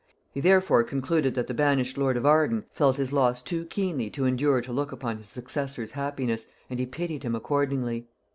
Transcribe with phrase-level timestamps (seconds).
[0.31, 4.25] He therefore concluded that the banished lord of Arden felt his loss too keenly to
[4.25, 8.07] endure to look upon his successor's happiness, and he pitied him accordingly.